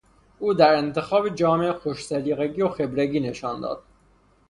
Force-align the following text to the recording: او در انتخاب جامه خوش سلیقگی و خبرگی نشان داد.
او 0.39 0.53
در 0.53 0.75
انتخاب 0.75 1.29
جامه 1.35 1.73
خوش 1.73 2.05
سلیقگی 2.05 2.61
و 2.61 2.69
خبرگی 2.69 3.19
نشان 3.19 3.61
داد. 3.61 3.83